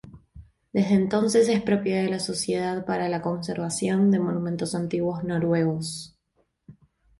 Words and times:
Desde 0.73 0.95
entonces 0.95 1.47
es 1.47 1.61
propiedad 1.61 2.01
de 2.03 2.09
la 2.09 2.19
Sociedad 2.19 2.87
para 2.87 3.07
la 3.07 3.21
Conservación 3.21 4.09
de 4.09 4.17
Monumentos 4.17 4.73
Antiguos 4.73 5.23
Noruegos. 5.23 6.17